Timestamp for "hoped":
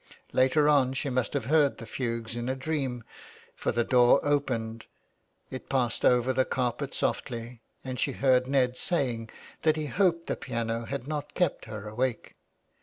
9.85-10.25